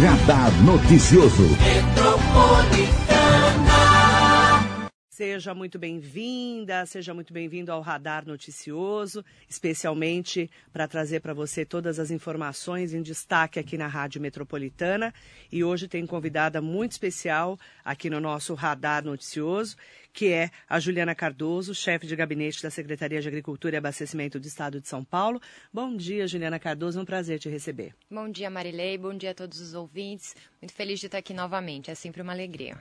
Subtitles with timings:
[0.00, 1.44] Radar Noticioso.
[5.10, 11.98] Seja muito bem-vinda, seja muito bem-vindo ao Radar Noticioso, especialmente para trazer para você todas
[11.98, 15.12] as informações em destaque aqui na Rádio Metropolitana.
[15.52, 19.76] E hoje tem convidada muito especial aqui no nosso Radar Noticioso,
[20.12, 24.46] que é a Juliana Cardoso, chefe de gabinete da Secretaria de Agricultura e Abastecimento do
[24.46, 25.40] Estado de São Paulo.
[25.72, 27.94] Bom dia, Juliana Cardoso, é um prazer te receber.
[28.10, 30.36] Bom dia, Marilei, bom dia a todos os ouvintes.
[30.60, 32.78] Muito feliz de estar aqui novamente, é sempre uma alegria.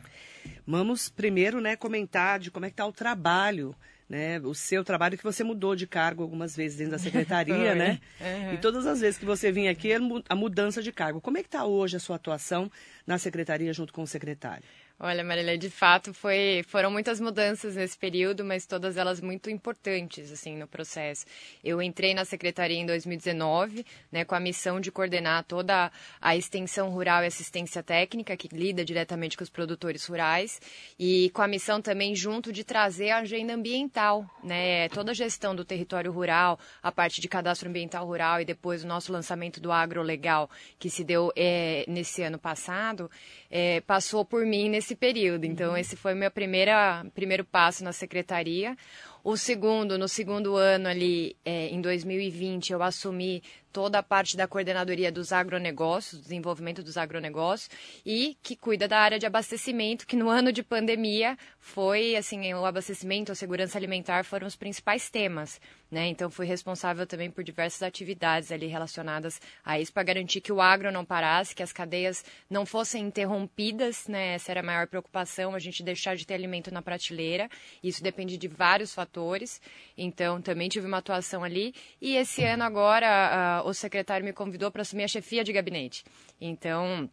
[0.67, 3.75] Vamos primeiro né, comentar de como é que está o trabalho
[4.11, 7.97] né, o seu trabalho que você mudou de cargo algumas vezes dentro da secretaria, né?
[8.19, 8.53] Uhum.
[8.55, 9.89] E todas as vezes que você vinha aqui,
[10.27, 11.21] a mudança de cargo.
[11.21, 12.69] Como é que está hoje a sua atuação
[13.07, 14.65] na secretaria junto com o secretário?
[15.03, 20.31] Olha, Marília, de fato foi, foram muitas mudanças nesse período, mas todas elas muito importantes
[20.31, 21.25] assim no processo.
[21.63, 26.91] Eu entrei na secretaria em 2019, né, com a missão de coordenar toda a extensão
[26.91, 30.61] rural e assistência técnica que lida diretamente com os produtores rurais
[30.99, 35.55] e com a missão também junto de trazer a agenda ambiental, né, toda a gestão
[35.55, 39.71] do território rural, a parte de cadastro ambiental rural e depois o nosso lançamento do
[39.71, 43.09] agro legal que se deu é, nesse ano passado,
[43.49, 45.45] é, passou por mim nesse esse período.
[45.45, 45.77] Então, uhum.
[45.77, 48.75] esse foi meu primeira, primeiro passo na secretaria.
[49.23, 54.47] O segundo, no segundo ano ali, é, em 2020, eu assumi toda a parte da
[54.47, 57.69] coordenadoria dos agronegócios, desenvolvimento dos agronegócios,
[58.05, 62.65] e que cuida da área de abastecimento, que no ano de pandemia foi, assim, o
[62.65, 66.07] abastecimento, a segurança alimentar foram os principais temas, né?
[66.07, 70.61] Então, fui responsável também por diversas atividades ali relacionadas a isso, para garantir que o
[70.61, 74.35] agro não parasse, que as cadeias não fossem interrompidas, né?
[74.35, 77.49] Essa era a maior preocupação, a gente deixar de ter alimento na prateleira,
[77.83, 79.61] isso depende de vários fatores,
[79.97, 84.81] então também tive uma atuação ali, e esse ano agora o secretário me convidou para
[84.81, 86.03] assumir a chefia de gabinete.
[86.39, 87.09] Então,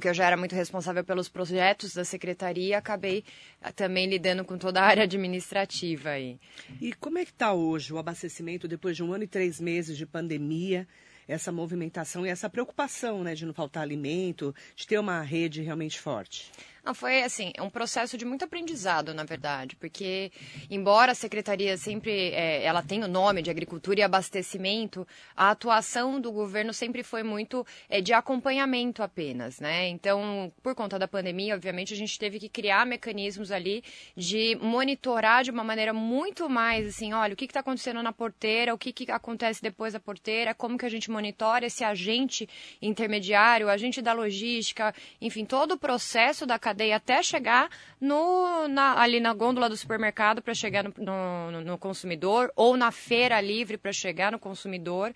[0.00, 3.24] que eu já era muito responsável pelos projetos da secretaria, acabei
[3.60, 6.38] ah, também lidando com toda a área administrativa aí.
[6.80, 9.96] E como é que está hoje o abastecimento depois de um ano e três meses
[9.96, 10.88] de pandemia?
[11.28, 16.00] Essa movimentação e essa preocupação né, de não faltar alimento, de ter uma rede realmente
[16.00, 16.50] forte?
[16.84, 20.32] Não, foi assim, é um processo de muito aprendizado, na verdade, porque
[20.68, 25.06] embora a secretaria sempre é, ela tenha o nome de agricultura e abastecimento,
[25.36, 29.86] a atuação do governo sempre foi muito é, de acompanhamento apenas, né?
[29.90, 33.84] Então, por conta da pandemia, obviamente, a gente teve que criar mecanismos ali
[34.16, 38.74] de monitorar de uma maneira muito mais assim, olha, o que está acontecendo na porteira,
[38.74, 42.48] o que, que acontece depois da porteira, como que a gente monitora esse agente
[42.80, 47.68] intermediário, agente da logística, enfim, todo o processo da cadeia até chegar
[48.00, 52.90] no, na, ali na gôndola do supermercado para chegar no, no, no consumidor ou na
[52.90, 55.12] feira livre para chegar no consumidor.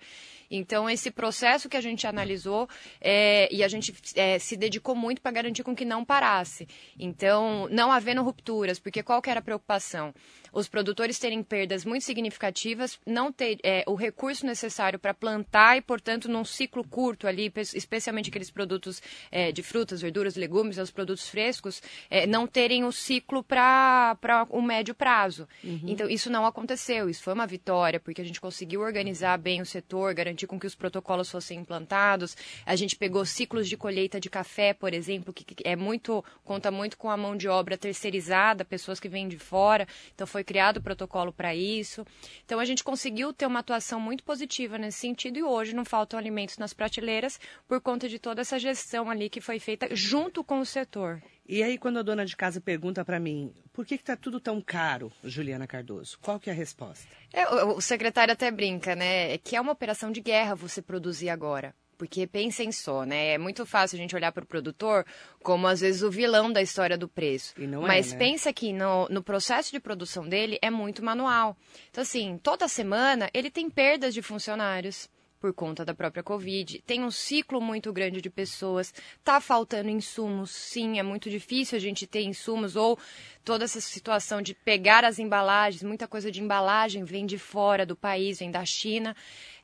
[0.49, 2.67] Então, esse processo que a gente analisou
[3.01, 6.67] é, e a gente é, se dedicou muito para garantir com que não parasse.
[6.97, 10.13] Então, não havendo rupturas, porque qual que era a preocupação?
[10.51, 15.81] Os produtores terem perdas muito significativas, não ter é, o recurso necessário para plantar e,
[15.81, 21.27] portanto, num ciclo curto ali, especialmente aqueles produtos é, de frutas, verduras, legumes, os produtos
[21.27, 25.47] frescos, é, não terem o ciclo para o médio prazo.
[25.63, 25.81] Uhum.
[25.85, 27.09] Então, isso não aconteceu.
[27.09, 30.59] Isso foi uma vitória, porque a gente conseguiu organizar bem o setor, garantir garantir com
[30.59, 32.37] que os protocolos fossem implantados.
[32.65, 36.97] A gente pegou ciclos de colheita de café, por exemplo, que é muito conta muito
[36.97, 39.87] com a mão de obra terceirizada, pessoas que vêm de fora.
[40.13, 42.05] Então foi criado o protocolo para isso.
[42.45, 46.19] Então a gente conseguiu ter uma atuação muito positiva nesse sentido e hoje não faltam
[46.19, 50.59] alimentos nas prateleiras por conta de toda essa gestão ali que foi feita junto com
[50.59, 51.21] o setor.
[51.47, 54.59] E aí, quando a dona de casa pergunta para mim, por que está tudo tão
[54.59, 56.19] caro, Juliana Cardoso?
[56.21, 57.07] Qual que é a resposta?
[57.31, 59.33] É, o, secretário até brinca, né?
[59.33, 61.73] É que é uma operação de guerra você produzir agora.
[61.97, 63.33] Porque pensem só, né?
[63.33, 65.05] É muito fácil a gente olhar para o produtor
[65.41, 67.55] como, às vezes, o vilão da história do preço.
[67.81, 68.19] Mas é, né?
[68.19, 71.57] pensa que no, no processo de produção dele é muito manual.
[71.89, 75.09] Então, assim, toda semana ele tem perdas de funcionários
[75.47, 76.83] por conta da própria Covid.
[76.85, 78.93] Tem um ciclo muito grande de pessoas.
[79.23, 82.99] Tá faltando insumos, sim, é muito difícil a gente ter insumos ou
[83.45, 87.95] toda essa situação de pegar as embalagens, muita coisa de embalagem vem de fora do
[87.95, 89.15] país, vem da China.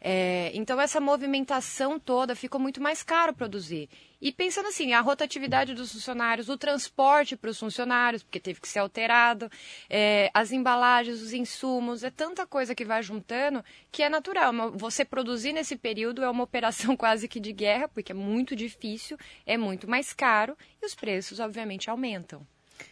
[0.05, 3.89] É, então essa movimentação toda ficou muito mais caro produzir.
[4.21, 8.67] E pensando assim, a rotatividade dos funcionários, o transporte para os funcionários, porque teve que
[8.67, 9.49] ser alterado,
[9.89, 13.63] é, as embalagens, os insumos, é tanta coisa que vai juntando
[13.93, 14.51] que é natural.
[14.73, 19.17] Você produzir nesse período é uma operação quase que de guerra, porque é muito difícil,
[19.45, 22.45] é muito mais caro e os preços, obviamente, aumentam.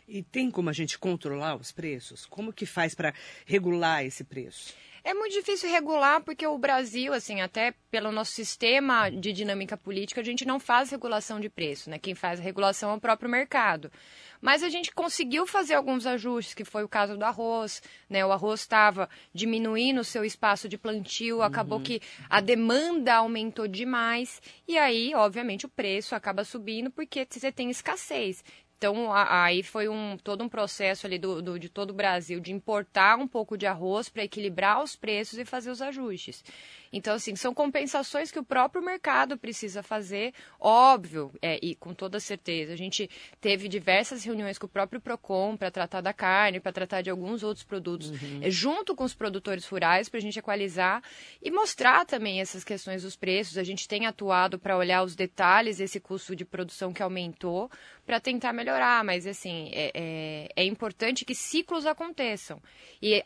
[0.07, 2.25] E tem como a gente controlar os preços?
[2.25, 3.13] Como que faz para
[3.45, 4.73] regular esse preço?
[5.03, 10.21] É muito difícil regular porque o Brasil, assim, até pelo nosso sistema de dinâmica política,
[10.21, 11.97] a gente não faz regulação de preço, né?
[11.97, 13.91] Quem faz a regulação é o próprio mercado.
[14.39, 18.25] Mas a gente conseguiu fazer alguns ajustes, que foi o caso do arroz, né?
[18.25, 21.83] O arroz estava diminuindo o seu espaço de plantio, acabou uhum.
[21.83, 27.69] que a demanda aumentou demais e aí, obviamente, o preço acaba subindo porque você tem
[27.69, 28.43] escassez.
[28.81, 32.51] Então, aí foi um, todo um processo ali do, do, de todo o Brasil de
[32.51, 36.43] importar um pouco de arroz para equilibrar os preços e fazer os ajustes.
[36.91, 42.19] Então, assim, são compensações que o próprio mercado precisa fazer, óbvio, é, e com toda
[42.19, 42.73] certeza.
[42.73, 43.09] A gente
[43.39, 47.43] teve diversas reuniões com o próprio PROCON para tratar da carne, para tratar de alguns
[47.43, 48.39] outros produtos, uhum.
[48.41, 51.01] é, junto com os produtores rurais, para a gente equalizar
[51.41, 53.57] e mostrar também essas questões dos preços.
[53.57, 57.69] A gente tem atuado para olhar os detalhes desse custo de produção que aumentou,
[58.05, 62.61] para tentar melhorar, mas assim, é, é, é importante que ciclos aconteçam.
[63.01, 63.23] E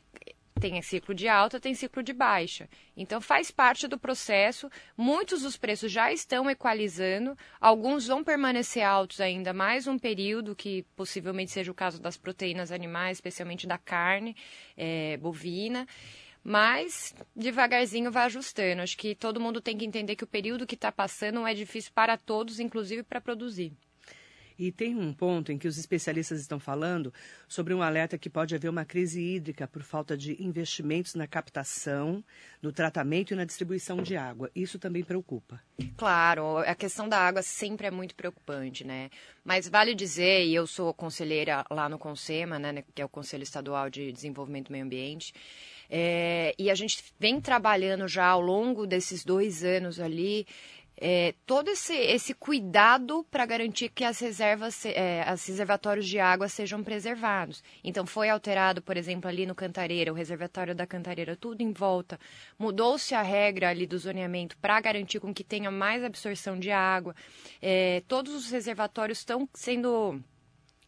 [0.60, 2.70] tem ciclo de alta, tem ciclo de baixa.
[2.96, 4.70] Então faz parte do processo.
[4.98, 10.84] Muitos dos preços já estão equalizando, alguns vão permanecer altos ainda mais um período, que
[10.96, 14.36] possivelmente seja o caso das proteínas animais, especialmente da carne
[14.78, 15.88] é, bovina.
[16.44, 18.82] Mas devagarzinho vai ajustando.
[18.84, 21.92] Acho que todo mundo tem que entender que o período que está passando é difícil
[21.94, 23.74] para todos, inclusive para produzir.
[24.58, 27.14] E tem um ponto em que os especialistas estão falando
[27.48, 32.24] sobre um alerta que pode haver uma crise hídrica por falta de investimentos na captação,
[32.62, 34.50] no tratamento e na distribuição de água.
[34.56, 35.62] Isso também preocupa.
[35.98, 39.10] Claro, a questão da água sempre é muito preocupante, né?
[39.44, 43.44] Mas vale dizer, e eu sou conselheira lá no CONSEMA, né, que é o Conselho
[43.44, 45.34] Estadual de Desenvolvimento do Meio Ambiente,
[45.90, 50.48] é, e a gente vem trabalhando já ao longo desses dois anos ali
[50.98, 56.48] é, todo esse, esse cuidado para garantir que as reservas, é, os reservatórios de água
[56.48, 57.64] sejam preservados.
[57.84, 62.20] Então, foi alterado, por exemplo, ali no Cantareira, o reservatório da Cantareira, tudo em volta.
[62.58, 67.16] Mudou-se a regra ali do zoneamento para garantir com que tenha mais absorção de água.
[67.62, 70.22] É, todos os reservatórios estão sendo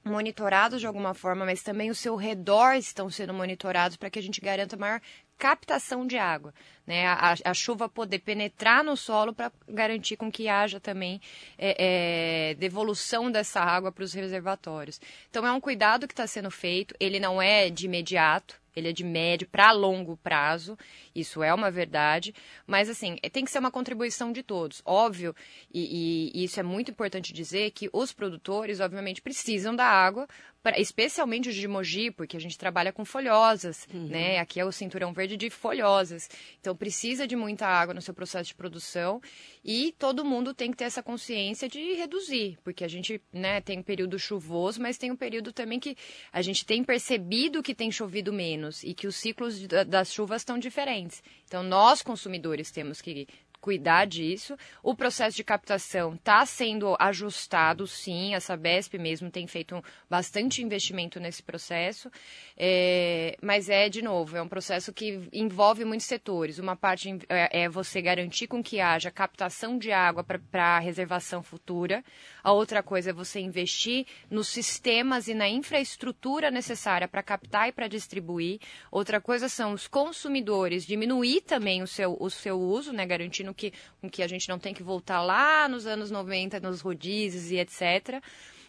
[0.08, 4.22] monitorados de alguma forma, mas também o seu redor estão sendo monitorados para que a
[4.22, 5.02] gente garanta maior
[5.38, 6.54] captação de água,
[6.86, 7.08] né?
[7.08, 11.22] A, a chuva poder penetrar no solo para garantir com que haja também
[11.58, 15.00] é, é, devolução dessa água para os reservatórios.
[15.30, 16.96] Então é um cuidado que está sendo feito.
[17.00, 20.78] Ele não é de imediato, ele é de médio para longo prazo,
[21.16, 22.34] isso é uma verdade,
[22.68, 24.84] mas assim, tem que ser uma contribuição de todos.
[24.86, 25.36] Óbvio,
[25.74, 30.28] e, e, isso é muito importante dizer, que os produtores, obviamente, precisam da água,
[30.62, 34.08] pra, especialmente os de Mogi, porque a gente trabalha com folhosas, uhum.
[34.08, 34.40] né?
[34.40, 36.30] Aqui é o cinturão verde de folhosas.
[36.60, 39.22] Então precisa de muita água no seu processo de produção
[39.64, 43.80] e todo mundo tem que ter essa consciência de reduzir, porque a gente né, tem
[43.80, 45.96] um período chuvoso, mas tem um período também que
[46.32, 50.58] a gente tem percebido que tem chovido menos e que os ciclos das chuvas estão
[50.58, 51.22] diferentes.
[51.46, 53.28] Então, nós, consumidores, temos que
[53.60, 54.56] cuidar disso.
[54.82, 58.34] O processo de captação está sendo ajustado, sim.
[58.34, 62.10] A Sabesp mesmo tem feito bastante investimento nesse processo.
[62.56, 66.60] É, mas é, de novo, é um processo que envolve muitos setores.
[66.60, 72.04] Uma parte é, é você garantir com que haja captação de água para reservação futura.
[72.48, 77.74] A outra coisa é você investir nos sistemas e na infraestrutura necessária para captar e
[77.74, 78.62] para distribuir.
[78.90, 83.74] Outra coisa são os consumidores, diminuir também o seu, o seu uso, né, garantindo que,
[84.10, 88.24] que a gente não tem que voltar lá nos anos 90, nos rodízios e etc.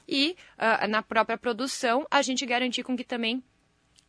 [0.09, 3.45] E uh, na própria produção, a gente garantir com que também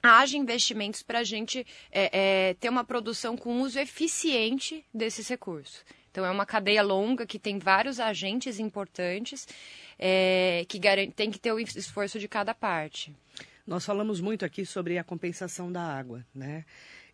[0.01, 5.85] haja investimentos para a gente é, é, ter uma produção com uso eficiente desses recursos.
[6.11, 9.47] Então, é uma cadeia longa que tem vários agentes importantes
[9.97, 10.79] é, que
[11.15, 13.13] tem que ter o esforço de cada parte.
[13.65, 16.65] Nós falamos muito aqui sobre a compensação da água, né?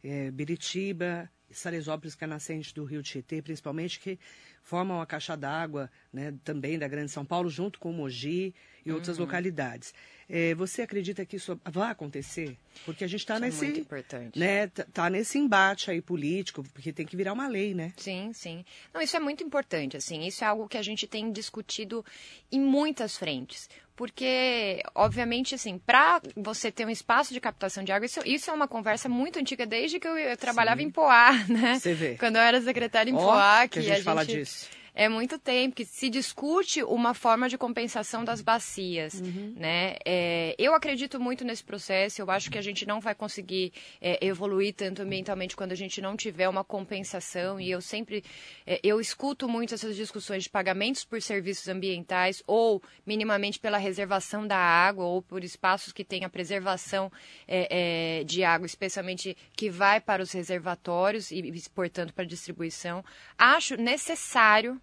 [0.02, 4.20] É, Biritiba, Salesópolis, que é nascente do Rio Tietê, principalmente, que
[4.62, 8.54] formam a caixa d'água né, também da Grande São Paulo, junto com o Mogi
[8.86, 9.26] e outras uhum.
[9.26, 9.94] localidades.
[10.30, 12.58] É, você acredita que isso vai acontecer?
[12.86, 14.40] Porque a gente está nesse, é muito importante.
[14.40, 17.94] né, tá, tá nesse embate aí político, porque tem que virar uma lei, né?
[17.98, 18.66] Sim, sim.
[18.94, 20.26] Não, isso é muito importante, assim.
[20.26, 22.06] Isso é algo que a gente tem discutido
[22.52, 28.06] em muitas frentes porque, obviamente, assim, para você ter um espaço de captação de água,
[28.06, 30.88] isso, isso é uma conversa muito antiga, desde que eu, eu trabalhava Sim.
[30.88, 31.80] em Poá, né?
[31.80, 32.16] Você vê.
[32.16, 34.68] Quando eu era secretária em oh, Poá, que, que a gente, a gente fala disso
[34.96, 39.54] é muito tempo que se discute uma forma de compensação das bacias, uhum.
[39.58, 39.98] né?
[40.06, 42.22] É, eu acredito muito nesse processo.
[42.22, 46.02] Eu acho que a gente não vai conseguir é, evoluir tanto ambientalmente quando a gente
[46.02, 47.60] não tiver uma compensação.
[47.60, 48.24] E eu sempre
[48.66, 54.48] é, eu escuto muito essas discussões de pagamentos por serviços ambientais ou minimamente pela reservação
[54.48, 57.12] da água ou por espaços que tenha preservação
[57.48, 63.04] é, é, de água, especialmente que vai para os reservatórios e, portanto, para distribuição.
[63.38, 64.80] Acho necessário,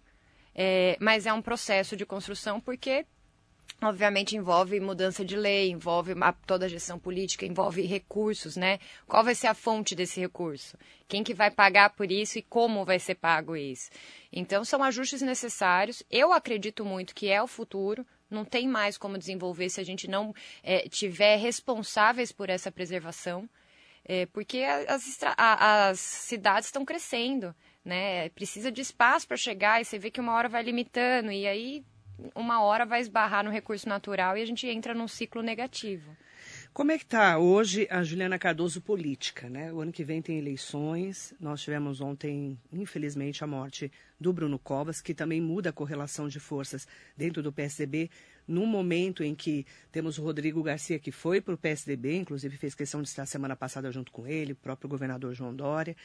[0.55, 3.05] é, mas é um processo de construção porque
[3.81, 6.13] obviamente envolve mudança de lei, envolve
[6.45, 8.79] toda a gestão política, envolve recursos, né?
[9.07, 10.77] Qual vai ser a fonte desse recurso?
[11.07, 13.89] Quem que vai pagar por isso e como vai ser pago isso?
[14.31, 16.03] Então são ajustes necessários.
[16.09, 18.05] Eu acredito muito que é o futuro.
[18.29, 20.33] Não tem mais como desenvolver se a gente não
[20.63, 23.47] é, tiver responsáveis por essa preservação,
[24.05, 28.29] é, porque as, as cidades estão crescendo, né?
[28.29, 31.83] Precisa de espaço para chegar e você vê que uma hora vai limitando e aí
[32.35, 36.15] uma hora vai esbarrar no recurso natural e a gente entra num ciclo negativo.
[36.73, 39.71] Como é que está hoje a Juliana Cardoso política, né?
[39.71, 41.31] O ano que vem tem eleições.
[41.39, 46.39] Nós tivemos ontem, infelizmente, a morte do Bruno Covas, que também muda a correlação de
[46.39, 48.09] forças dentro do PSDB,
[48.47, 52.73] num momento em que temos o Rodrigo Garcia, que foi para o PSDB, inclusive fez
[52.73, 55.95] questão de estar semana passada junto com ele, o próprio governador João Dória.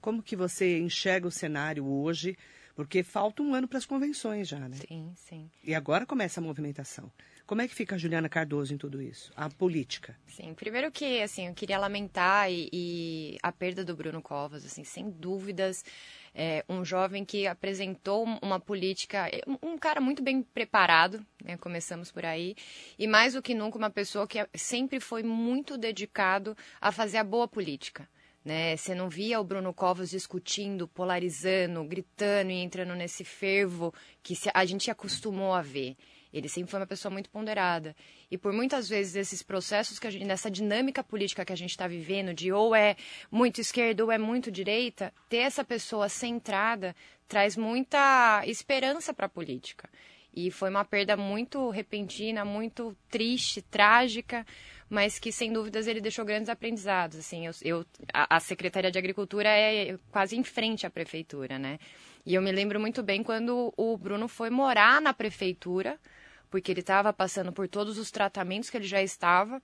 [0.00, 2.36] Como que você enxerga o cenário hoje
[2.80, 4.76] porque falta um ano para as convenções já, né?
[4.88, 5.50] Sim, sim.
[5.62, 7.12] E agora começa a movimentação.
[7.46, 9.30] Como é que fica a Juliana Cardoso em tudo isso?
[9.36, 10.16] A política?
[10.28, 14.82] Sim, primeiro que, assim, eu queria lamentar e, e a perda do Bruno Covas, assim,
[14.82, 15.84] sem dúvidas,
[16.34, 22.10] é, um jovem que apresentou uma política, um, um cara muito bem preparado, né, começamos
[22.10, 22.54] por aí,
[22.98, 27.24] e mais do que nunca uma pessoa que sempre foi muito dedicado a fazer a
[27.24, 28.08] boa política.
[28.44, 28.76] Né?
[28.76, 33.92] Você não via o Bruno Covas discutindo, polarizando, gritando e entrando nesse fervo
[34.22, 35.96] que a gente acostumou a ver.
[36.32, 37.94] Ele sempre foi uma pessoa muito ponderada.
[38.30, 41.88] E por muitas vezes esses processos que gente, nessa dinâmica política que a gente está
[41.88, 42.96] vivendo, de ou é
[43.30, 46.94] muito esquerda ou é muito direita, ter essa pessoa centrada
[47.26, 49.88] traz muita esperança para a política.
[50.32, 54.46] E foi uma perda muito repentina, muito triste, trágica,
[54.90, 57.20] mas que sem dúvidas ele deixou grandes aprendizados.
[57.20, 61.78] Assim, eu, eu a, a, Secretaria de Agricultura é quase em frente à prefeitura, né?
[62.26, 65.98] E eu me lembro muito bem quando o Bruno foi morar na prefeitura,
[66.50, 69.62] porque ele estava passando por todos os tratamentos que ele já estava,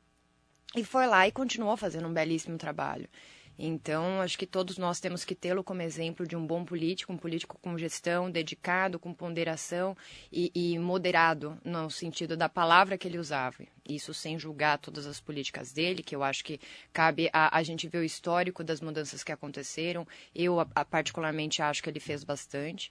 [0.76, 3.08] e foi lá e continuou fazendo um belíssimo trabalho.
[3.58, 7.16] Então, acho que todos nós temos que tê-lo como exemplo de um bom político, um
[7.16, 9.96] político com gestão, dedicado, com ponderação
[10.30, 13.64] e, e, moderado no sentido da palavra que ele usava.
[13.88, 16.60] Isso sem julgar todas as políticas dele, que eu acho que
[16.92, 20.06] cabe a, a gente ver o histórico das mudanças que aconteceram.
[20.34, 22.90] Eu, a, a, particularmente, acho que ele fez bastante.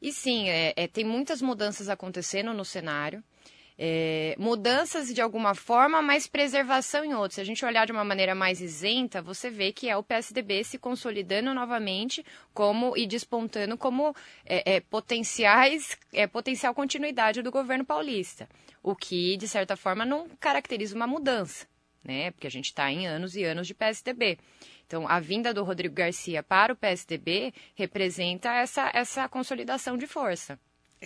[0.00, 3.24] E sim, é, é, tem muitas mudanças acontecendo no cenário
[3.78, 7.36] é, mudanças de alguma forma, mas preservação em outros.
[7.36, 10.64] Se a gente olhar de uma maneira mais isenta, você vê que é o PSDB
[10.64, 14.14] se consolidando novamente como e despontando como
[14.44, 18.48] é, é, potenciais, é, potencial continuidade do governo paulista.
[18.82, 21.66] O que, de certa forma, não caracteriza uma mudança,
[22.02, 22.30] né?
[22.32, 24.38] Porque a gente está em anos e anos de PSDB.
[24.86, 30.58] Então, a vinda do Rodrigo Garcia para o PSDB representa essa, essa consolidação de força.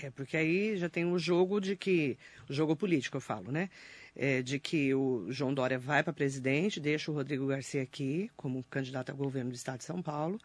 [0.02, 2.18] É, porque aí já tem o um jogo de que.
[2.48, 3.70] O jogo político, eu falo, né?
[4.14, 8.62] É, de que o João Dória vai para presidente, deixa o Rodrigo Garcia aqui como
[8.64, 10.40] candidato ao governo do estado de São Paulo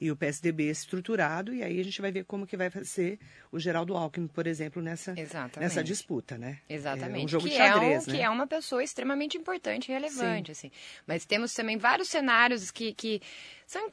[0.00, 3.18] e o PSDB estruturado, e aí a gente vai ver como que vai ser
[3.52, 5.14] o Geraldo Alckmin, por exemplo, nessa,
[5.58, 6.58] nessa disputa, né?
[6.66, 7.22] Exatamente.
[7.22, 8.18] É um jogo que de xadrez, é um, né?
[8.18, 10.68] Que é uma pessoa extremamente importante e relevante, Sim.
[10.68, 10.70] assim.
[11.06, 13.20] Mas temos também vários cenários que, que
[13.70, 13.88] são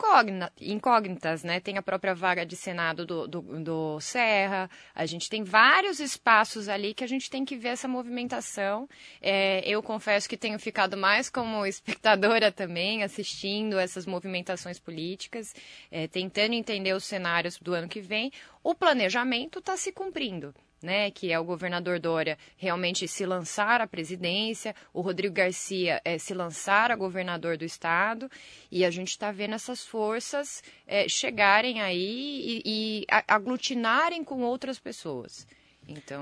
[0.59, 1.59] incógnitas, né?
[1.59, 6.67] Tem a própria vaga de Senado do, do, do, Serra, a gente tem vários espaços
[6.67, 8.89] ali que a gente tem que ver essa movimentação.
[9.21, 15.53] É, eu confesso que tenho ficado mais como espectadora também, assistindo essas movimentações políticas,
[15.91, 18.31] é, tentando entender os cenários do ano que vem.
[18.63, 23.87] O planejamento está se cumprindo né, que é o governador Dória realmente se lançar à
[23.87, 28.29] presidência, o Rodrigo Garcia é, se lançar a governador do estado,
[28.71, 34.79] e a gente está vendo essas forças é, chegarem aí e, e aglutinarem com outras
[34.79, 35.47] pessoas.
[35.87, 36.21] Então,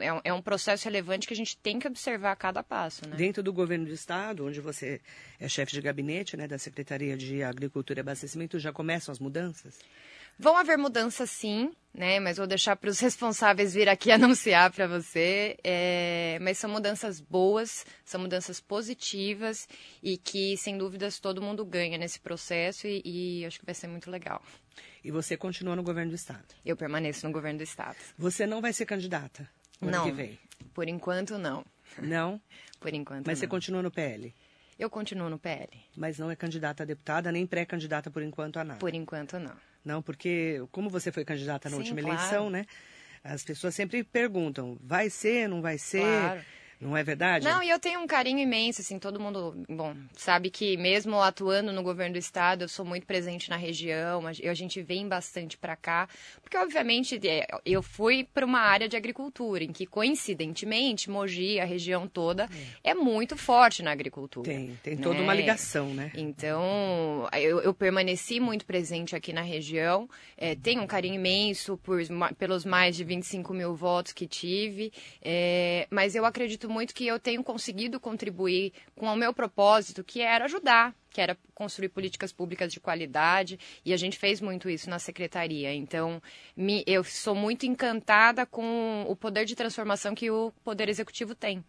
[0.00, 3.08] é, é, um processo relevante que a gente tem que observar a cada passo.
[3.08, 3.16] Né?
[3.16, 5.00] Dentro do governo do Estado, onde você
[5.40, 9.78] é chefe de gabinete né, da Secretaria de Agricultura e Abastecimento, já começam as mudanças?
[10.38, 11.72] Vão haver mudanças, sim.
[11.92, 12.20] né?
[12.20, 15.56] Mas vou deixar para os responsáveis vir aqui anunciar para você.
[15.64, 19.68] É, mas são mudanças boas, são mudanças positivas
[20.02, 23.88] e que, sem dúvidas, todo mundo ganha nesse processo e, e acho que vai ser
[23.88, 24.42] muito legal.
[25.02, 26.44] E você continua no governo do estado?
[26.64, 27.96] Eu permaneço no governo do estado.
[28.16, 29.48] Você não vai ser candidata?
[29.80, 30.04] Não.
[30.04, 30.38] que vem?
[30.74, 31.64] Por enquanto, não.
[31.98, 32.40] Não?
[32.80, 33.40] Por enquanto, Mas não.
[33.40, 34.32] você continua no PL?
[34.78, 35.68] Eu continuo no PL.
[35.96, 38.78] Mas não é candidata a deputada, nem pré-candidata por enquanto a nada?
[38.78, 39.56] Por enquanto, não.
[39.84, 42.16] Não, porque como você foi candidata na Sim, última claro.
[42.16, 42.64] eleição, né?
[43.24, 46.00] As pessoas sempre perguntam, vai ser, não vai ser?
[46.00, 46.44] Claro.
[46.80, 47.44] Não é verdade?
[47.44, 51.72] Não, e eu tenho um carinho imenso, assim, todo mundo, bom, sabe que mesmo atuando
[51.72, 55.58] no governo do estado, eu sou muito presente na região, a a gente vem bastante
[55.58, 56.08] para cá,
[56.40, 61.64] porque obviamente é, eu fui para uma área de agricultura, em que coincidentemente Mogi, a
[61.64, 62.48] região toda,
[62.82, 64.48] é, muito forte na agricultura.
[64.48, 65.22] Tem, tem toda né?
[65.22, 66.12] uma ligação, né?
[66.14, 72.00] Então, eu, eu permaneci muito presente aqui na região, é, tenho um carinho imenso por,
[72.38, 77.18] pelos mais de 25 mil votos que tive, é, mas eu acredito muito que eu
[77.18, 82.72] tenho conseguido contribuir com o meu propósito, que era ajudar, que era construir políticas públicas
[82.72, 85.74] de qualidade, e a gente fez muito isso na secretaria.
[85.74, 86.22] Então,
[86.56, 91.64] me- eu sou muito encantada com o poder de transformação que o Poder Executivo tem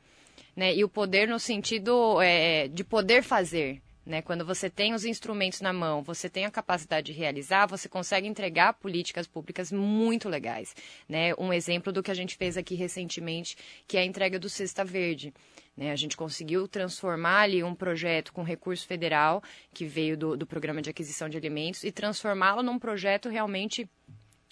[0.56, 0.76] né?
[0.76, 3.82] E o poder no sentido é, de poder fazer.
[4.10, 4.24] Né?
[4.24, 8.28] Quando você tem os instrumentos na mão, você tem a capacidade de realizar, você consegue
[8.28, 10.76] entregar políticas públicas muito legais.
[11.08, 11.36] Né?
[11.38, 13.56] Um exemplo do que a gente fez aqui recentemente,
[13.88, 15.32] que é a entrega do Cesta Verde.
[15.78, 15.92] Né?
[15.92, 20.82] A gente conseguiu transformar ali um projeto com recurso federal, que veio do, do Programa
[20.82, 23.88] de Aquisição de Alimentos, e transformá-lo num projeto realmente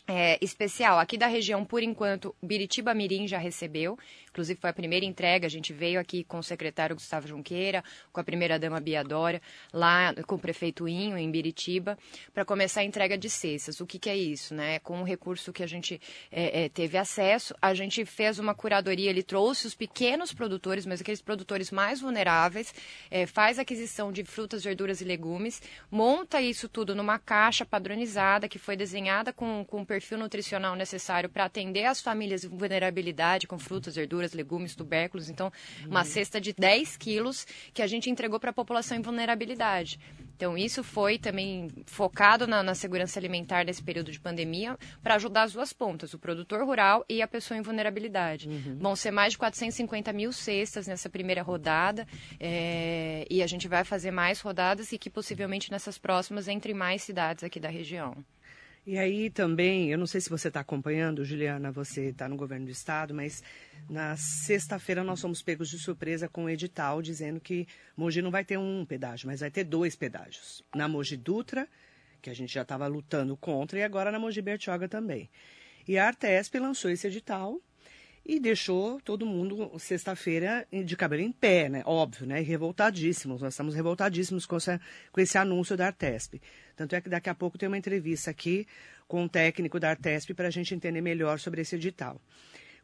[0.07, 0.97] é, especial.
[0.97, 3.97] Aqui da região, por enquanto, Biritiba Mirim já recebeu.
[4.37, 5.47] Inclusive, foi a primeira entrega.
[5.47, 9.41] A gente veio aqui com o secretário Gustavo Junqueira, com a primeira-dama Bia Dória,
[9.73, 11.97] lá com o prefeito Inho, em Biritiba,
[12.35, 13.81] para começar a entrega de cestas.
[13.81, 14.53] O que, que é isso?
[14.53, 14.77] Né?
[14.77, 15.99] Com o recurso que a gente
[16.31, 21.01] é, é, teve acesso, a gente fez uma curadoria, ele trouxe os pequenos produtores, mas
[21.01, 22.75] aqueles produtores mais vulneráveis,
[23.09, 28.59] é, faz aquisição de frutas, verduras e legumes, monta isso tudo numa caixa padronizada, que
[28.59, 33.57] foi desenhada com, com o perfil nutricional necessário para atender as famílias em vulnerabilidade, com
[33.57, 35.29] frutas, verduras, legumes, tubérculos.
[35.29, 35.51] Então,
[35.85, 39.99] uma cesta de 10 quilos que a gente entregou para a população em vulnerabilidade.
[40.35, 45.43] Então, isso foi também focado na, na segurança alimentar nesse período de pandemia para ajudar
[45.43, 48.47] as duas pontas, o produtor rural e a pessoa em vulnerabilidade.
[48.79, 52.07] Vão ser mais de 450 mil cestas nessa primeira rodada
[52.39, 57.01] é, e a gente vai fazer mais rodadas e que possivelmente nessas próximas entre mais
[57.01, 58.15] cidades aqui da região.
[58.87, 62.67] E aí também, eu não sei se você está acompanhando, Juliana, você está no governo
[62.67, 63.43] do estado, mas
[63.89, 68.45] na sexta-feira nós fomos pegos de surpresa com o edital dizendo que Mogi não vai
[68.45, 70.63] ter um pedágio, mas vai ter dois pedágios.
[70.73, 71.67] Na Mogi Dutra,
[72.21, 75.29] que a gente já estava lutando contra, e agora na Mogi Bertioga também.
[75.85, 77.61] E a Artesp lançou esse edital
[78.25, 81.81] e deixou todo mundo sexta-feira de cabelo em pé, né?
[81.85, 82.41] Óbvio, né?
[82.41, 83.41] E revoltadíssimos.
[83.41, 84.79] Nós estamos revoltadíssimos com, essa,
[85.11, 86.41] com esse anúncio da Artesp.
[86.77, 88.67] Tanto é que daqui a pouco tem uma entrevista aqui
[89.07, 92.21] com um técnico da Artesp para a gente entender melhor sobre esse edital.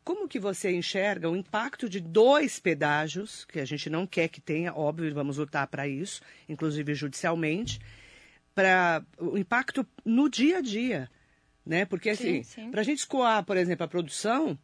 [0.03, 4.41] Como que você enxerga o impacto de dois pedágios, que a gente não quer que
[4.41, 7.79] tenha, óbvio, vamos lutar para isso, inclusive judicialmente,
[8.53, 11.09] para o impacto no dia a dia,
[11.65, 11.85] né?
[11.85, 12.71] Porque assim, Sim, sim.
[12.71, 14.57] para a gente escoar, por exemplo, a produção,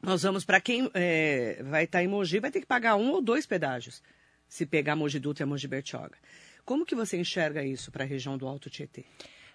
[0.00, 3.20] nós vamos para quem é, vai estar em Mogi, vai ter que pagar um ou
[3.20, 4.00] dois pedágios,
[4.48, 6.16] se pegar Mogi Dutra e Mogi Bertioga.
[6.64, 9.04] Como que você enxerga isso para a região do Alto Tietê?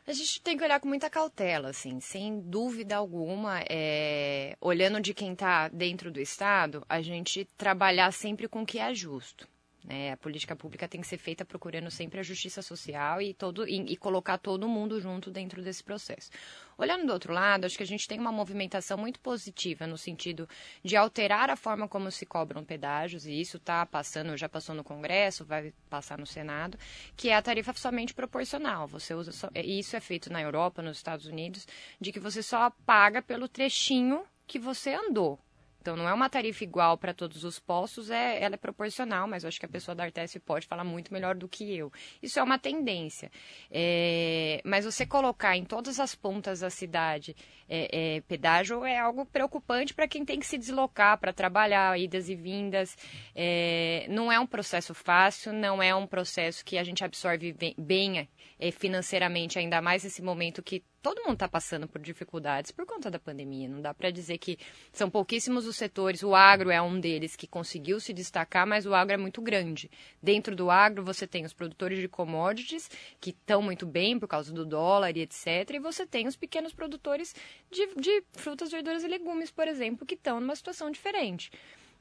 [0.05, 3.61] A gente tem que olhar com muita cautela, assim, sem dúvida alguma.
[3.69, 8.79] é, Olhando de quem está dentro do Estado, a gente trabalhar sempre com o que
[8.79, 9.47] é justo.
[9.83, 10.11] Né?
[10.11, 13.93] A política pública tem que ser feita procurando sempre a justiça social e, todo, e,
[13.93, 16.29] e colocar todo mundo junto dentro desse processo.
[16.77, 20.47] Olhando do outro lado, acho que a gente tem uma movimentação muito positiva no sentido
[20.83, 24.83] de alterar a forma como se cobram pedágios, e isso está passando, já passou no
[24.83, 26.77] Congresso, vai passar no Senado,
[27.15, 28.87] que é a tarifa somente proporcional.
[28.87, 31.67] Você usa só, isso é feito na Europa, nos Estados Unidos,
[31.99, 35.39] de que você só paga pelo trechinho que você andou.
[35.81, 39.43] Então não é uma tarifa igual para todos os postos, é, ela é proporcional, mas
[39.43, 41.91] eu acho que a pessoa da Artesp pode falar muito melhor do que eu.
[42.21, 43.31] Isso é uma tendência.
[43.71, 47.35] É, mas você colocar em todas as pontas da cidade
[47.67, 52.27] é, é, pedágio é algo preocupante para quem tem que se deslocar para trabalhar, idas
[52.27, 52.97] e vindas.
[53.35, 57.75] É, não é um processo fácil, não é um processo que a gente absorve bem,
[57.77, 62.85] bem é, financeiramente, ainda mais nesse momento que todo mundo está passando por dificuldades por
[62.85, 63.67] conta da pandemia.
[63.67, 64.57] Não dá para dizer que
[64.91, 68.93] são pouquíssimos os setores, o agro é um deles que conseguiu se destacar, mas o
[68.93, 69.89] agro é muito grande.
[70.21, 74.53] Dentro do agro, você tem os produtores de commodities, que estão muito bem por causa
[74.53, 75.71] do dólar e etc.
[75.73, 77.35] E você tem os pequenos produtores
[77.71, 81.51] de, de frutas, verduras e legumes, por exemplo, que estão numa situação diferente.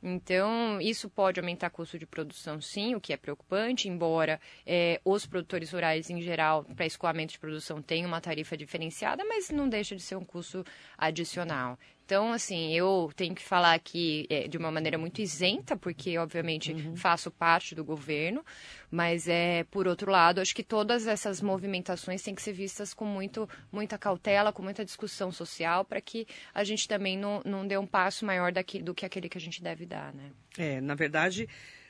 [0.02, 5.26] Então, isso pode aumentar custo de produção, sim, o que é preocupante, embora é, os
[5.26, 9.96] produtores rurais, em geral, para escoamento de produção, tenham uma tarifa diferenciada, mas não deixa
[9.96, 10.64] de ser um custo
[10.96, 11.76] adicional.
[12.08, 16.72] Então, assim, eu tenho que falar aqui é, de uma maneira muito isenta, porque, obviamente,
[16.72, 16.96] uhum.
[16.96, 18.42] faço parte do governo,
[18.90, 23.04] mas, é, por outro lado, acho que todas essas movimentações têm que ser vistas com
[23.04, 27.76] muito, muita cautela, com muita discussão social, para que a gente também não, não dê
[27.76, 30.30] um passo maior daqui, do que aquele que a gente deve dar, né?
[30.56, 31.46] É, na verdade,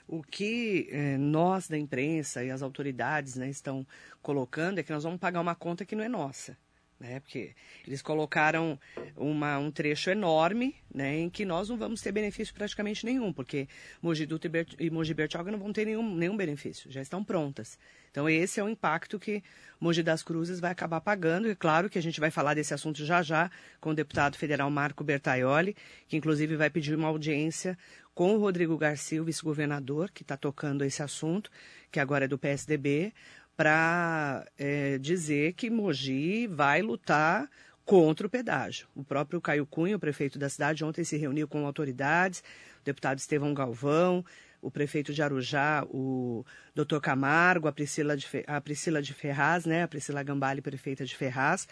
[0.09, 3.87] o que é, nós da imprensa e as autoridades né, estão
[4.21, 6.57] colocando é que nós vamos pagar uma conta que não é nossa
[6.99, 7.21] né?
[7.21, 7.55] Porque
[7.87, 8.79] eles colocaram
[9.17, 11.19] uma, um trecho enorme, né?
[11.19, 13.69] Em que nós não vamos ter benefício praticamente nenhum, porque
[14.03, 17.79] Mogi Dutra e Mogi Bertioga não vão ter nenhum, nenhum benefício, já estão prontas.
[18.11, 19.43] Então esse é o impacto que
[19.81, 21.49] Mogi das Cruzes vai acabar pagando.
[21.49, 24.71] E claro que a gente vai falar desse assunto já já com o deputado federal
[24.71, 25.77] Marco Bertaioli,
[26.09, 27.79] que inclusive vai pedir uma audiência
[28.19, 31.49] com o Rodrigo Garcia, o vice-governador, que está tocando esse assunto,
[31.93, 33.15] que agora é do PSDB,
[33.59, 37.51] para é, dizer que Mogi vai lutar
[37.85, 38.87] contra o pedágio.
[38.95, 42.39] O próprio Caio Cunha, o prefeito da cidade, ontem se reuniu com autoridades,
[42.81, 44.25] o deputado Estevão Galvão,
[44.63, 49.83] o prefeito de Arujá, o doutor Camargo, a Priscila, de, a Priscila de Ferraz, né,
[49.83, 51.67] a Priscila Gambale, prefeita de Ferraz,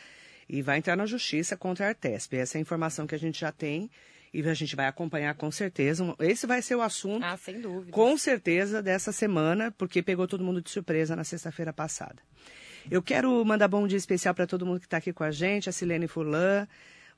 [0.49, 2.35] e vai entrar na justiça contra a Artesp.
[2.35, 3.89] Essa é a informação que a gente já tem
[4.33, 6.15] e a gente vai acompanhar com certeza.
[6.19, 7.93] Esse vai ser o assunto, ah, sem dúvida.
[7.93, 12.17] com certeza, dessa semana, porque pegou todo mundo de surpresa na sexta-feira passada.
[12.91, 15.69] Eu quero mandar bom dia especial para todo mundo que está aqui com a gente,
[15.69, 16.69] a Silene Furlan,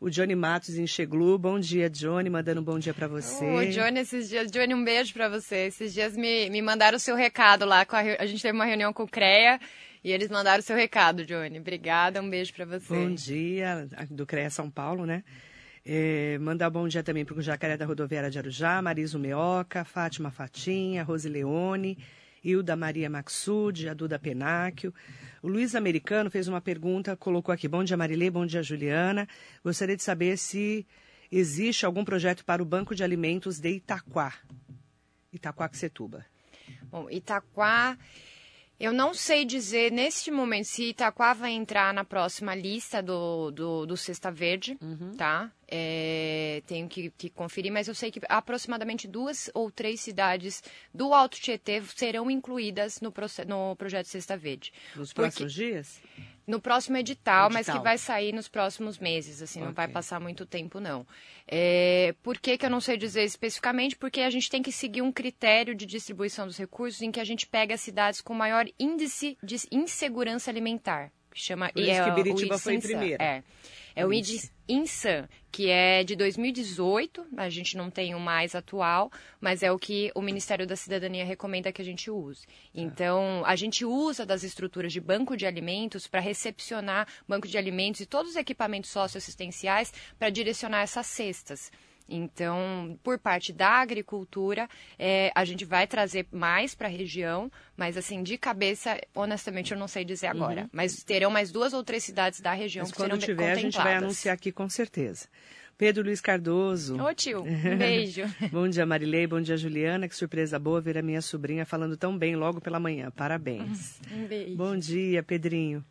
[0.00, 1.38] o Johnny Matos em Cheglu.
[1.38, 3.44] Bom dia, Johnny, mandando um bom dia para você.
[3.44, 5.66] Ô, Johnny, esses dias, Johnny, um beijo para você.
[5.66, 8.64] Esses dias me, me mandaram o seu recado lá, com a, a gente teve uma
[8.64, 9.60] reunião com o CREA
[10.02, 11.58] e eles mandaram o seu recado, Johnny.
[11.58, 12.94] Obrigada, um beijo para você.
[12.94, 15.22] Bom dia, do CREA São Paulo, né?
[15.84, 20.30] É, mandar bom dia também para o Jacaré da Rodoviária de Arujá, Mariso Meoca, Fátima
[20.30, 21.98] Fatinha, Rose Leone,
[22.44, 24.92] Hilda Maria Maxud, a Duda Penáquio.
[25.42, 29.28] O Luiz Americano fez uma pergunta, colocou aqui, bom dia Marilê, bom dia Juliana.
[29.64, 30.86] Gostaria de saber se
[31.30, 34.34] existe algum projeto para o Banco de Alimentos de Itaquá,
[35.32, 36.24] Itaquá-Setuba.
[36.90, 37.96] Bom, Itaquá
[38.80, 43.86] eu não sei dizer neste momento se Itaquá vai entrar na próxima lista do, do,
[43.86, 45.16] do Cesta Verde, uhum.
[45.16, 45.50] tá?
[45.66, 50.62] É, tenho que, que, conferir, mas eu sei que aproximadamente duas ou três cidades
[50.94, 53.12] do Alto Tietê serão incluídas no,
[53.46, 54.72] no projeto Cesta Verde.
[54.94, 55.22] Nos Porque...
[55.22, 56.00] próximos dias?
[56.48, 59.66] No próximo edital, edital, mas que vai sair nos próximos meses, assim, okay.
[59.66, 61.06] não vai passar muito tempo, não.
[61.46, 63.94] É, por que, que eu não sei dizer especificamente?
[63.94, 67.24] Porque a gente tem que seguir um critério de distribuição dos recursos em que a
[67.24, 71.12] gente pega as cidades com maior índice de insegurança alimentar.
[71.30, 73.22] Que chama, por isso é, que Biritiba foi primeiro.
[73.22, 73.42] É.
[73.98, 79.10] É o índice INSAN, que é de 2018, a gente não tem o mais atual,
[79.40, 82.46] mas é o que o Ministério da Cidadania recomenda que a gente use.
[82.46, 82.52] Tá.
[82.72, 88.00] Então, a gente usa das estruturas de banco de alimentos para recepcionar banco de alimentos
[88.00, 91.72] e todos os equipamentos socioassistenciais para direcionar essas cestas.
[92.08, 94.68] Então, por parte da agricultura,
[94.98, 99.78] é, a gente vai trazer mais para a região, mas assim, de cabeça, honestamente, eu
[99.78, 100.62] não sei dizer agora.
[100.62, 100.68] Uhum.
[100.72, 103.54] Mas terão mais duas ou três cidades da região mas que quando serão tiver, a
[103.56, 105.28] gente vai anunciar aqui com certeza.
[105.78, 107.00] Pedro Luiz Cardoso.
[107.00, 108.22] Ô tio, um beijo.
[108.50, 112.18] bom dia Marilei, bom dia Juliana, que surpresa boa ver a minha sobrinha falando tão
[112.18, 113.10] bem logo pela manhã.
[113.12, 114.00] Parabéns.
[114.10, 114.56] Um beijo.
[114.56, 115.84] Bom dia, Pedrinho.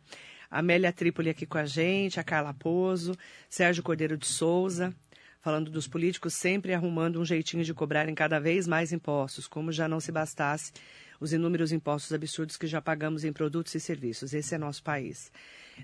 [0.50, 3.16] Amélia Trípoli aqui com a gente, a Carla Pozo,
[3.48, 4.94] Sérgio Cordeiro de Souza,
[5.40, 9.88] falando dos políticos sempre arrumando um jeitinho de cobrarem cada vez mais impostos, como já
[9.88, 10.72] não se bastasse
[11.20, 14.32] os inúmeros impostos absurdos que já pagamos em produtos e serviços.
[14.32, 15.32] Esse é nosso país.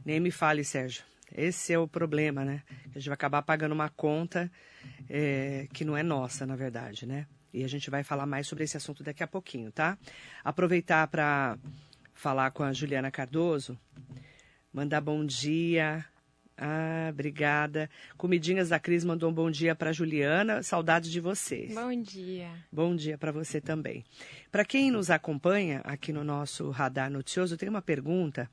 [0.05, 1.05] Nem me fale, Sérgio.
[1.37, 2.63] Esse é o problema, né?
[2.95, 4.51] A gente vai acabar pagando uma conta
[5.09, 7.27] é, que não é nossa, na verdade, né?
[7.53, 9.99] E a gente vai falar mais sobre esse assunto daqui a pouquinho, tá?
[10.45, 11.59] Aproveitar para
[12.13, 13.79] falar com a Juliana Cardoso,
[14.73, 16.05] mandar bom dia,
[16.57, 17.91] ah, obrigada.
[18.17, 20.63] Comidinhas da Cris mandou um bom dia para Juliana.
[20.63, 21.69] Saudades de você.
[21.75, 22.49] Bom dia.
[22.71, 24.05] Bom dia para você também.
[24.53, 28.49] Para quem nos acompanha aqui no nosso radar noticioso, tem uma pergunta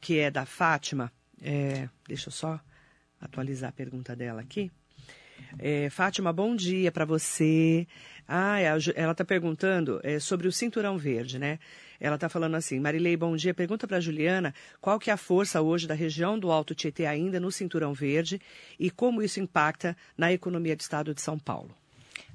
[0.00, 1.12] que é da Fátima.
[1.42, 2.58] É, deixa eu só
[3.20, 4.70] atualizar a pergunta dela aqui.
[5.58, 7.86] É, Fátima, bom dia para você.
[8.26, 11.58] Ah, é ela está perguntando é, sobre o cinturão verde, né?
[12.00, 13.54] Ela está falando assim, Marilei, bom dia.
[13.54, 17.40] Pergunta para Juliana qual que é a força hoje da região do Alto Tietê ainda
[17.40, 18.40] no cinturão verde
[18.78, 21.74] e como isso impacta na economia do estado de São Paulo.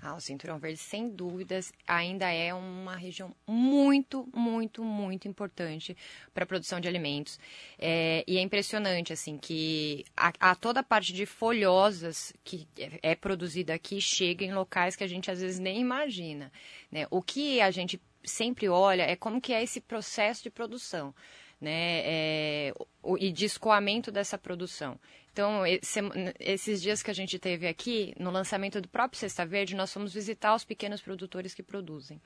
[0.01, 5.95] Ah, o Cinturão Verde, sem dúvidas, ainda é uma região muito, muito, muito importante
[6.33, 7.37] para a produção de alimentos.
[7.77, 13.11] É, e é impressionante, assim, que a, a, toda a parte de folhosas que é,
[13.11, 16.49] é produzida aqui chega em locais que a gente às vezes nem imagina.
[16.89, 17.05] Né?
[17.11, 21.13] O que a gente sempre olha é como que é esse processo de produção.
[21.61, 24.97] Né, é, o, e de escoamento dessa produção.
[25.33, 25.99] Então, esse,
[26.39, 30.13] esses dias que a gente teve aqui, no lançamento do próprio Cesta Verde, nós fomos
[30.13, 32.21] visitar os pequenos produtores que produzem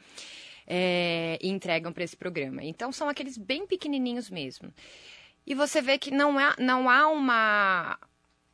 [0.68, 2.64] é, e entregam para esse programa.
[2.64, 4.72] Então, são aqueles bem pequenininhos mesmo.
[5.46, 8.00] E você vê que não há, não há uma,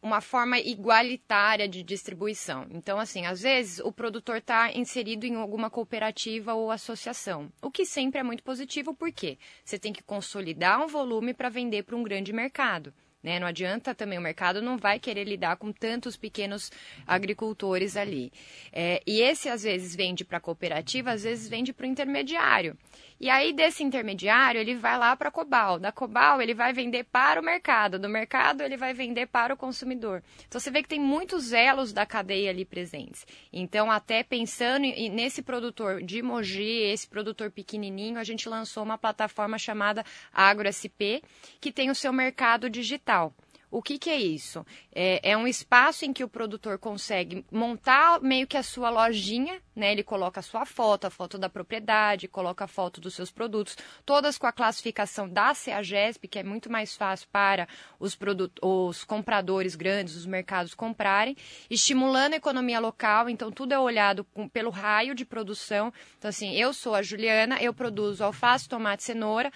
[0.01, 2.65] uma forma igualitária de distribuição.
[2.71, 7.85] Então, assim, às vezes o produtor está inserido em alguma cooperativa ou associação, o que
[7.85, 12.03] sempre é muito positivo, porque você tem que consolidar um volume para vender para um
[12.03, 12.93] grande mercado.
[13.21, 13.37] Né?
[13.37, 16.71] Não adianta também, o mercado não vai querer lidar com tantos pequenos
[17.05, 18.31] agricultores ali.
[18.71, 22.77] É, e esse, às vezes, vende para a cooperativa, às vezes vende para o intermediário.
[23.19, 25.77] E aí, desse intermediário, ele vai lá para a Cobal.
[25.77, 27.99] Da Cobal, ele vai vender para o mercado.
[27.99, 30.23] Do mercado, ele vai vender para o consumidor.
[30.47, 33.27] Então, você vê que tem muitos elos da cadeia ali presentes.
[33.51, 39.57] Então, até pensando nesse produtor de Mogi, esse produtor pequenininho, a gente lançou uma plataforma
[39.57, 41.21] chamada AgroSP,
[41.59, 43.33] que tem o seu mercado digital.
[43.71, 44.65] O que, que é isso?
[44.91, 49.61] É, é, um espaço em que o produtor consegue montar meio que a sua lojinha,
[49.79, 49.91] né?
[49.91, 53.77] Ele coloca a sua foto, a foto da propriedade, coloca a foto dos seus produtos,
[54.05, 57.67] todas com a classificação da CEAGESP, que é muito mais fácil para
[57.99, 58.17] os,
[58.61, 61.37] os compradores grandes, os mercados comprarem,
[61.69, 65.93] estimulando a economia local, então tudo é olhado pelo raio de produção.
[66.17, 69.51] Então, assim, eu sou a Juliana, eu produzo alface, tomate, cenoura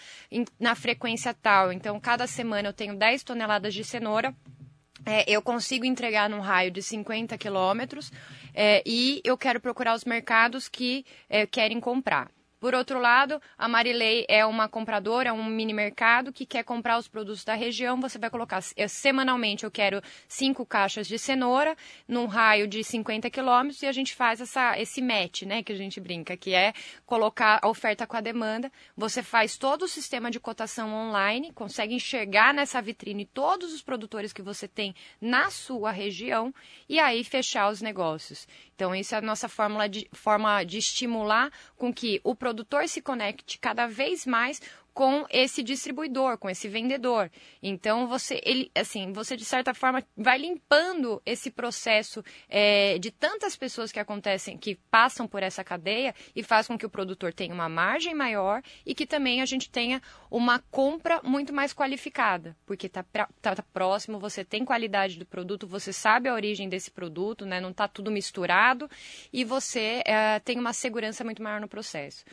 [0.59, 1.73] na frequência tal.
[1.73, 4.35] Então, cada semana eu tenho 10 toneladas de cenoura cenoura,
[5.05, 8.11] é, eu consigo entregar num raio de 50 quilômetros
[8.53, 12.29] é, e eu quero procurar os mercados que é, querem comprar.
[12.63, 16.97] Por outro lado, a Marilei é uma compradora, é um mini mercado que quer comprar
[16.97, 17.99] os produtos da região.
[17.99, 21.75] Você vai colocar é, semanalmente, eu quero cinco caixas de cenoura
[22.07, 25.75] num raio de 50 quilômetros e a gente faz essa, esse match, né, que a
[25.75, 26.71] gente brinca, que é
[27.05, 28.71] colocar a oferta com a demanda.
[28.95, 34.31] Você faz todo o sistema de cotação online, consegue enxergar nessa vitrine todos os produtores
[34.31, 36.55] que você tem na sua região
[36.87, 38.47] e aí fechar os negócios.
[38.73, 42.52] Então, isso é a nossa fórmula de, forma de estimular com que o produtor
[42.91, 44.61] se conecte cada vez mais
[44.93, 47.31] com esse distribuidor, com esse vendedor.
[47.61, 53.55] Então você, ele, assim, você de certa forma vai limpando esse processo é, de tantas
[53.55, 57.53] pessoas que acontecem, que passam por essa cadeia e faz com que o produtor tenha
[57.53, 62.87] uma margem maior e que também a gente tenha uma compra muito mais qualificada, porque
[62.87, 67.45] está tá, tá próximo, você tem qualidade do produto, você sabe a origem desse produto,
[67.45, 67.59] né?
[67.59, 68.89] Não está tudo misturado
[69.31, 72.23] e você é, tem uma segurança muito maior no processo.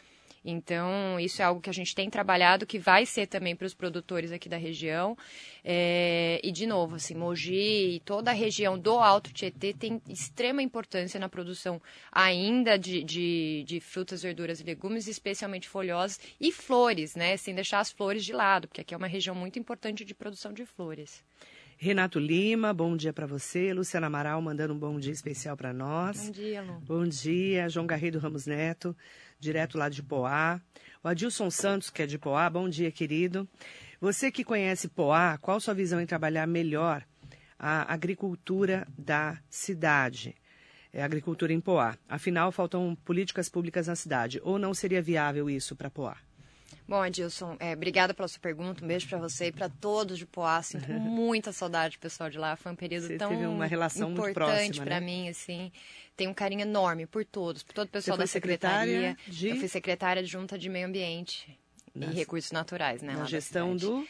[0.45, 3.75] Então, isso é algo que a gente tem trabalhado, que vai ser também para os
[3.75, 5.17] produtores aqui da região.
[5.63, 10.63] É, e, de novo, assim, Mogi e toda a região do Alto Tietê tem extrema
[10.63, 17.15] importância na produção ainda de, de, de frutas, verduras e legumes, especialmente folhosas, e flores,
[17.15, 17.37] né?
[17.37, 20.53] Sem deixar as flores de lado, porque aqui é uma região muito importante de produção
[20.53, 21.23] de flores.
[21.83, 23.73] Renato Lima, bom dia para você.
[23.73, 26.27] Luciana Amaral mandando um bom dia especial para nós.
[26.27, 26.79] Bom dia, Lu.
[26.81, 27.71] Bom dia.
[27.71, 28.95] João Garrido Ramos Neto
[29.39, 30.61] direto lá de Poá.
[31.03, 33.49] O Adilson Santos, que é de Poá, bom dia, querido.
[33.99, 37.03] Você que conhece Poá, qual sua visão em trabalhar melhor
[37.59, 40.37] a agricultura da cidade?
[40.93, 41.97] É, agricultura em Poá.
[42.07, 44.39] Afinal, faltam políticas públicas na cidade.
[44.45, 46.19] Ou não seria viável isso para Poá?
[46.89, 48.85] Bom, Adilson, é, obrigada pela sua pergunta.
[48.85, 50.63] Um beijo para você e para todos de Poá.
[50.63, 52.57] Sinto muita saudade do pessoal de lá.
[52.57, 55.07] Foi um período você tão uma relação importante para né?
[55.07, 55.73] mim, assim.
[56.17, 59.17] Tenho um carinho enorme por todos, por todo o pessoal da secretaria.
[59.27, 59.49] De...
[59.49, 61.59] Eu fui secretária adjunta de Meio Ambiente
[61.95, 63.15] e Recursos Naturais, né?
[63.15, 64.07] Na gestão do...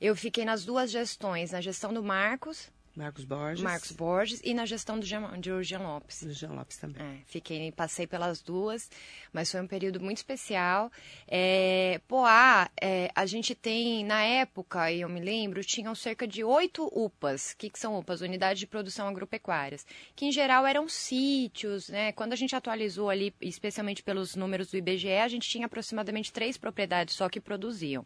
[0.00, 3.62] Eu fiquei nas duas gestões, na gestão do Marcos Marcos Borges.
[3.62, 6.22] Marcos Borges e na gestão do Jean, de Jean Lopes.
[6.22, 7.02] Do Jean Lopes também.
[7.02, 8.90] É, fiquei, passei pelas duas,
[9.32, 10.90] mas foi um período muito especial.
[11.28, 16.84] É, Poá, é, a gente tem, na época, eu me lembro, tinham cerca de oito
[16.92, 17.52] UPAs.
[17.52, 18.20] O que, que são UPAs?
[18.20, 19.86] Unidades de Produção Agropecuárias.
[20.16, 22.12] Que, em geral, eram sítios, né?
[22.12, 26.56] Quando a gente atualizou ali, especialmente pelos números do IBGE, a gente tinha aproximadamente três
[26.56, 28.04] propriedades só que produziam.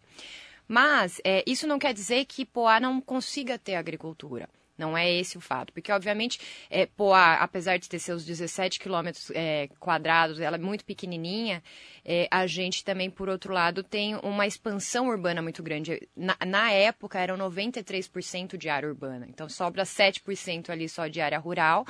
[0.67, 4.49] Mas é, isso não quer dizer que Poá não consiga ter agricultura.
[4.77, 5.73] Não é esse o fato.
[5.73, 10.85] Porque, obviamente, é, Poá, apesar de ter seus 17 quilômetros é, quadrados, ela é muito
[10.85, 11.63] pequenininha,
[12.05, 16.09] é, a gente também, por outro lado, tem uma expansão urbana muito grande.
[16.17, 19.27] Na, na época, eram 93% de área urbana.
[19.29, 21.87] Então, sobra 7% ali só de área rural,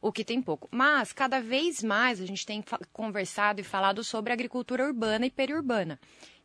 [0.00, 0.68] o que tem pouco.
[0.70, 5.98] Mas, cada vez mais, a gente tem conversado e falado sobre agricultura urbana e periurbana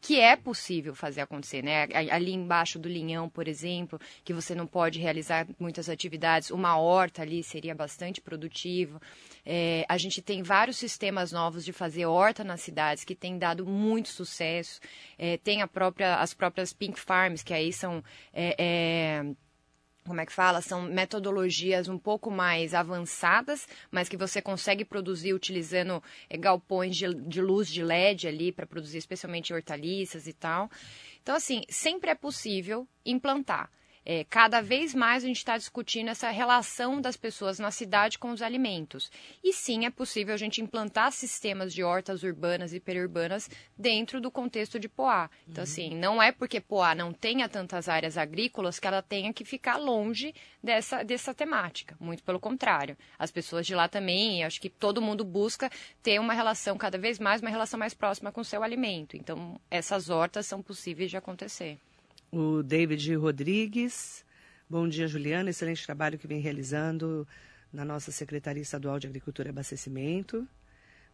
[0.03, 1.87] que é possível fazer acontecer, né?
[2.11, 7.21] Ali embaixo do linhão, por exemplo, que você não pode realizar muitas atividades, uma horta
[7.21, 9.01] ali seria bastante produtivo.
[9.45, 13.65] É, a gente tem vários sistemas novos de fazer horta nas cidades que têm dado
[13.65, 14.81] muito sucesso.
[15.17, 19.33] É, tem própria, as próprias Pink Farms, que aí são é, é
[20.05, 20.61] como é que fala?
[20.61, 27.13] São metodologias um pouco mais avançadas, mas que você consegue produzir utilizando é, galpões de,
[27.13, 30.69] de luz de LED ali para produzir especialmente hortaliças e tal.
[31.21, 33.69] Então, assim, sempre é possível implantar.
[34.05, 38.31] É, cada vez mais a gente está discutindo essa relação das pessoas na cidade com
[38.31, 39.09] os alimentos.
[39.43, 44.29] E sim, é possível a gente implantar sistemas de hortas urbanas e periurbanas dentro do
[44.29, 45.29] contexto de Poá.
[45.47, 45.69] Então, uhum.
[45.69, 49.77] assim, não é porque Poá não tenha tantas áreas agrícolas que ela tenha que ficar
[49.77, 51.95] longe dessa, dessa temática.
[51.99, 52.97] Muito pelo contrário.
[53.17, 55.69] As pessoas de lá também, acho que todo mundo busca
[56.01, 59.15] ter uma relação cada vez mais, uma relação mais próxima com o seu alimento.
[59.15, 61.77] Então, essas hortas são possíveis de acontecer
[62.33, 64.25] o David Rodrigues.
[64.67, 65.51] Bom dia, Juliana.
[65.51, 67.27] Excelente trabalho que vem realizando
[67.71, 70.47] na nossa Secretaria Estadual de Agricultura e Abastecimento.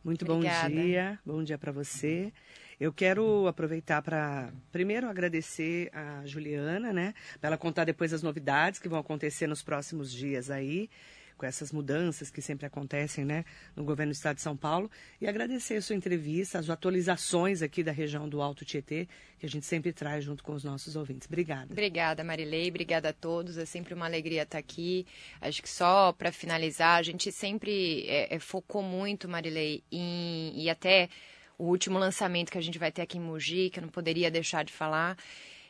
[0.02, 0.70] Muito Obrigada.
[0.70, 1.20] bom dia.
[1.26, 2.32] Bom dia para você.
[2.80, 7.14] Eu quero aproveitar para, primeiro, agradecer a Juliana, né?
[7.42, 10.90] Para ela contar depois as novidades que vão acontecer nos próximos dias aí
[11.40, 14.92] com essas mudanças que sempre acontecem né, no governo do Estado de São Paulo.
[15.22, 19.08] E agradecer a sua entrevista, as atualizações aqui da região do Alto Tietê,
[19.40, 21.28] que a gente sempre traz junto com os nossos ouvintes.
[21.28, 21.72] Obrigada.
[21.72, 22.68] Obrigada, Marilei.
[22.68, 23.58] Obrigada a todos.
[23.58, 25.08] É sempre uma alegria estar aqui.
[25.40, 30.70] Acho que só para finalizar, a gente sempre é, é, focou muito, Marilei, em, e
[30.70, 31.08] até
[31.58, 34.30] o último lançamento que a gente vai ter aqui em Mogi, que eu não poderia
[34.30, 35.18] deixar de falar.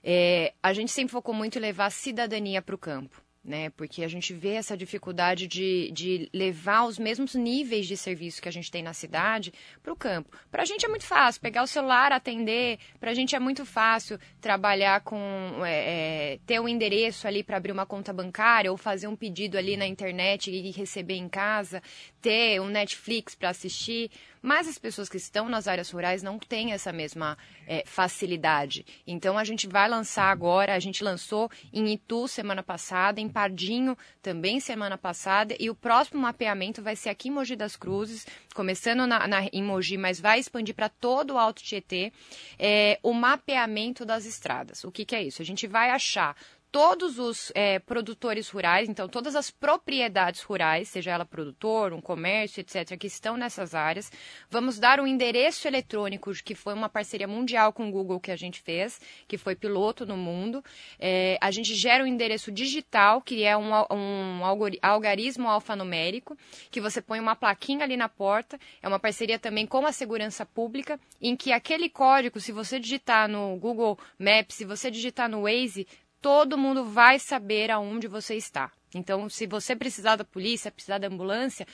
[0.04, 3.70] É, a gente sempre focou muito em levar cidadania para o campo né?
[3.72, 8.50] Porque a gente vê essa dificuldade de, de levar os mesmos níveis de serviço que
[8.50, 10.38] a gente tem na cidade para o campo.
[10.52, 12.80] Para a gente é muito fácil pegar o celular, atender.
[13.00, 15.18] Para a gente é muito fácil trabalhar com
[15.66, 19.58] é, é, ter um endereço ali para abrir uma conta bancária ou fazer um pedido
[19.58, 21.82] ali na internet e receber em casa,
[22.22, 24.12] ter um Netflix para assistir.
[24.42, 28.86] Mas as pessoas que estão nas áreas rurais não têm essa mesma é, facilidade.
[29.06, 33.98] Então a gente vai lançar agora, a gente lançou em Itu semana passada, em Pardinho
[34.22, 39.06] também semana passada, e o próximo mapeamento vai ser aqui em Mogi das Cruzes, começando
[39.06, 42.12] na, na, em Mogi, mas vai expandir para todo o Alto Tietê,
[42.58, 44.84] é, o mapeamento das estradas.
[44.84, 45.42] O que, que é isso?
[45.42, 46.36] A gente vai achar
[46.72, 52.62] todos os é, produtores rurais, então todas as propriedades rurais, seja ela produtor, um comércio,
[52.62, 54.12] etc., que estão nessas áreas.
[54.50, 58.36] Vamos dar um endereço eletrônico, que foi uma parceria mundial com o Google que a
[58.36, 60.64] gente fez, que foi piloto no mundo.
[61.00, 64.42] É, a gente gera um endereço digital, que é um, um
[64.82, 66.38] algarismo alfanumérico,
[66.70, 68.60] que você põe uma plaquinha ali na porta.
[68.82, 73.28] É uma parceria também com a segurança pública, em que aquele código, se você digitar
[73.28, 75.88] no Google Maps, se você digitar no Waze,
[76.22, 78.72] todo mundo vai saber aonde você está.
[78.94, 81.68] Então, se você precisar da polícia, precisar da ambulância,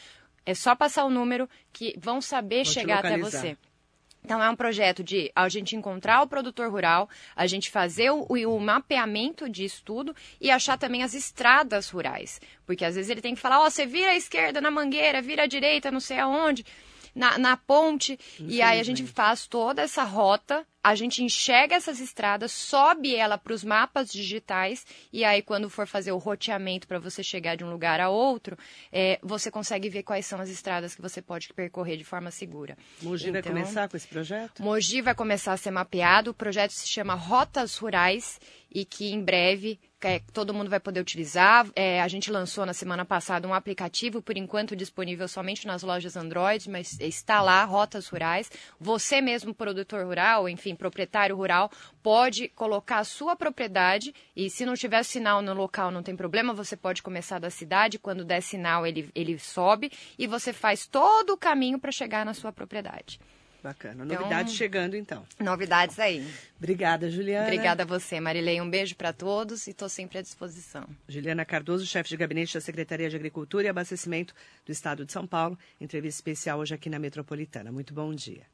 [0.46, 3.58] é só passar o número que vão saber Vou chegar até você.
[4.24, 8.26] Então, é um projeto de a gente encontrar o produtor rural, a gente fazer o,
[8.26, 12.42] o, mapeamento disso tudo e achar também as estradas rurais.
[12.66, 15.22] Porque às vezes ele tem que falar, ó, oh, você vira à esquerda na mangueira,
[15.22, 16.66] vira à direita, não sei aonde,
[17.14, 18.20] na, na ponte.
[18.40, 23.39] E aí a gente faz toda essa rota a gente enxerga essas estradas, sobe ela
[23.39, 27.63] para os mapas digitais e aí quando for fazer o roteamento para você chegar de
[27.63, 28.56] um lugar a outro,
[28.91, 32.78] é, você consegue ver quais são as estradas que você pode percorrer de forma segura.
[33.02, 34.62] Mogi então, vai começar com esse projeto?
[34.62, 36.30] Mogi vai começar a ser mapeado.
[36.30, 38.39] O projeto se chama Rotas Rurais
[38.76, 41.65] e que em breve é, todo mundo vai poder utilizar.
[41.76, 46.15] É, a gente lançou na semana passada um aplicativo, por enquanto disponível somente nas lojas
[46.15, 48.52] Android, mas está lá, Rotas Rurais.
[48.80, 51.72] Você mesmo, produtor rural, enfim, proprietário rural,
[52.04, 56.54] pode colocar a sua propriedade e se não tiver sinal no local não tem problema,
[56.54, 61.32] você pode começar da cidade, quando der sinal ele, ele sobe e você faz todo
[61.32, 63.20] o caminho para chegar na sua propriedade.
[63.66, 64.06] Bacana.
[64.06, 65.26] Então, novidades chegando, então.
[65.40, 66.24] Novidades aí.
[66.56, 67.48] Obrigada, Juliana.
[67.48, 68.62] Obrigada a você, Marilei.
[68.62, 70.88] Um beijo para todos e estou sempre à disposição.
[71.10, 75.26] Juliana Cardoso, chefe de gabinete da Secretaria de Agricultura e Abastecimento do Estado de São
[75.26, 75.58] Paulo.
[75.82, 77.72] Entrevista especial hoje aqui na Metropolitana.
[77.72, 78.46] Muito bom dia.